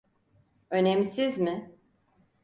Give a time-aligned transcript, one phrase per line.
[0.69, 1.75] Önemsiz mi?